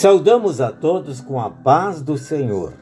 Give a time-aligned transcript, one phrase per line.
[0.00, 2.72] Saudamos a todos com a paz do Senhor.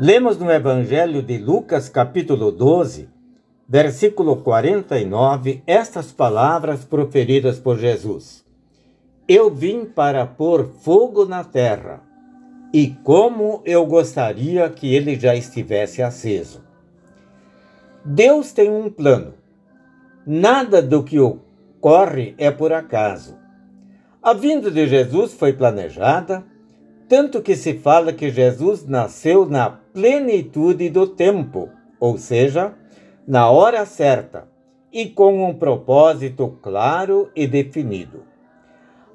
[0.00, 3.08] Lemos no Evangelho de Lucas, capítulo 12,
[3.68, 8.44] versículo 49, estas palavras proferidas por Jesus:
[9.28, 12.02] Eu vim para pôr fogo na terra,
[12.74, 16.64] e como eu gostaria que ele já estivesse aceso.
[18.04, 19.34] Deus tem um plano.
[20.26, 23.38] Nada do que ocorre é por acaso.
[24.22, 26.44] A vinda de Jesus foi planejada,
[27.08, 31.68] tanto que se fala que Jesus nasceu na plenitude do tempo,
[32.00, 32.74] ou seja,
[33.26, 34.48] na hora certa
[34.92, 38.24] e com um propósito claro e definido.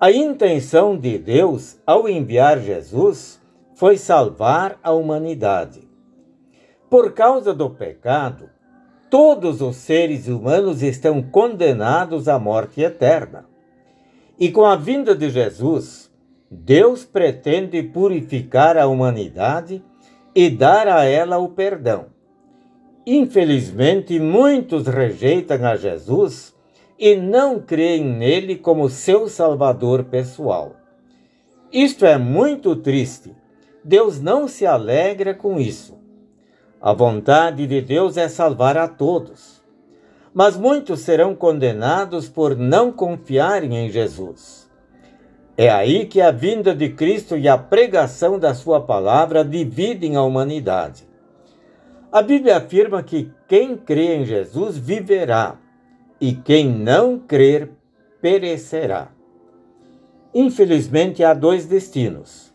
[0.00, 3.40] A intenção de Deus ao enviar Jesus
[3.74, 5.86] foi salvar a humanidade.
[6.88, 8.48] Por causa do pecado,
[9.10, 13.44] todos os seres humanos estão condenados à morte eterna.
[14.38, 16.10] E com a vinda de Jesus,
[16.50, 19.82] Deus pretende purificar a humanidade
[20.34, 22.06] e dar a ela o perdão.
[23.06, 26.54] Infelizmente, muitos rejeitam a Jesus
[26.98, 30.76] e não creem nele como seu Salvador pessoal.
[31.72, 33.34] Isto é muito triste.
[33.82, 35.98] Deus não se alegra com isso.
[36.80, 39.65] A vontade de Deus é salvar a todos
[40.36, 44.70] mas muitos serão condenados por não confiarem em Jesus.
[45.56, 50.22] É aí que a vinda de Cristo e a pregação da Sua palavra dividem a
[50.22, 51.08] humanidade.
[52.12, 55.56] A Bíblia afirma que quem crê em Jesus viverá,
[56.20, 57.70] e quem não crer
[58.20, 59.08] perecerá.
[60.34, 62.52] Infelizmente, há dois destinos: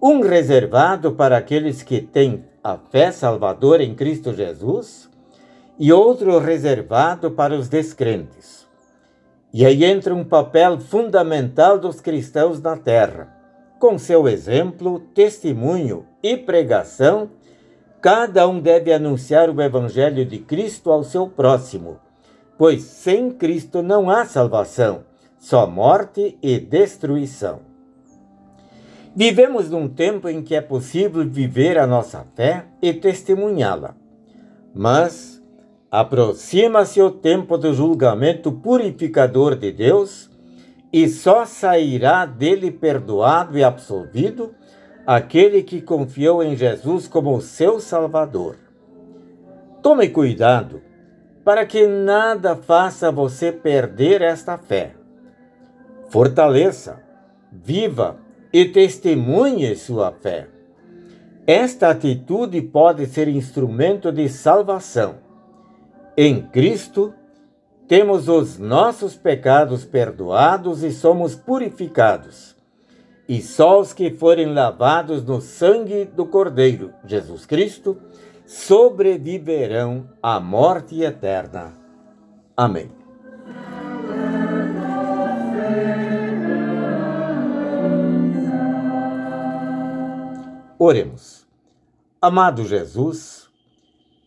[0.00, 5.08] um reservado para aqueles que têm a fé salvadora em Cristo Jesus
[5.78, 8.66] e outro reservado para os descrentes.
[9.52, 13.34] E aí entra um papel fundamental dos cristãos na terra.
[13.78, 17.30] Com seu exemplo, testemunho e pregação,
[18.00, 21.98] cada um deve anunciar o Evangelho de Cristo ao seu próximo,
[22.58, 25.04] pois sem Cristo não há salvação,
[25.38, 27.60] só morte e destruição.
[29.14, 33.94] Vivemos num tempo em que é possível viver a nossa fé e testemunhá-la.
[34.74, 35.37] Mas
[35.90, 40.28] Aproxima-se o tempo do julgamento purificador de Deus,
[40.92, 44.54] e só sairá dele perdoado e absolvido
[45.06, 48.56] aquele que confiou em Jesus como seu Salvador.
[49.82, 50.82] Tome cuidado
[51.44, 54.94] para que nada faça você perder esta fé.
[56.10, 57.02] Fortaleça,
[57.50, 58.18] viva
[58.52, 60.48] e testemunhe sua fé.
[61.46, 65.27] Esta atitude pode ser instrumento de salvação
[66.20, 67.14] em Cristo,
[67.86, 72.56] temos os nossos pecados perdoados e somos purificados.
[73.28, 77.96] E só os que forem lavados no sangue do Cordeiro, Jesus Cristo,
[78.44, 81.72] sobreviverão à morte eterna.
[82.56, 82.90] Amém.
[90.76, 91.46] Oremos.
[92.20, 93.48] Amado Jesus,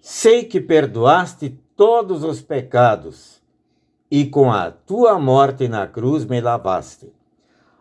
[0.00, 3.40] sei que perdoaste todos os pecados,
[4.10, 7.12] e com a tua morte na cruz me lavaste.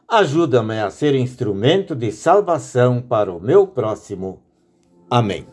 [0.08, 4.42] Ajuda-me a ser instrumento de salvação para o meu próximo.
[5.10, 5.46] Amém.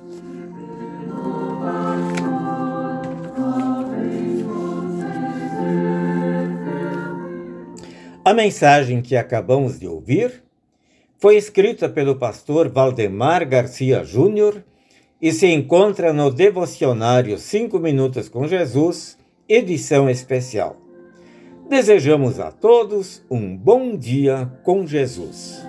[8.25, 10.43] A mensagem que acabamos de ouvir
[11.17, 14.63] foi escrita pelo pastor Valdemar Garcia Júnior
[15.21, 19.19] e se encontra no Devocionário 5 Minutos com Jesus,
[19.49, 20.77] edição especial.
[21.69, 25.61] Desejamos a todos um bom dia com Jesus.